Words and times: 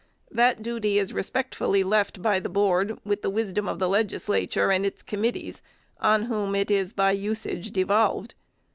That 0.31 0.63
duty 0.63 0.97
is 0.97 1.13
respectfully 1.13 1.83
left 1.83 2.23
by 2.23 2.39
the 2.39 2.49
Board, 2.49 2.97
with 3.05 3.21
the 3.21 3.29
wisdom 3.29 3.67
of 3.67 3.77
the 3.77 3.87
Legislature 3.87 4.71
and 4.71 4.83
its 4.83 5.03
committees, 5.03 5.61
on 5.99 6.23
whom 6.23 6.55
it 6.55 6.71
is 6.71 6.91
by 6.91 7.11
usage 7.11 7.69
devolved. 7.69 8.33